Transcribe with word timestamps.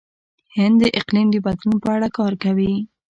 هند 0.57 0.77
د 0.81 0.83
اقلیم 0.99 1.27
د 1.31 1.35
بدلون 1.45 1.77
په 1.83 1.87
اړه 1.95 2.07
کار 2.17 2.33
کوي. 2.43 2.73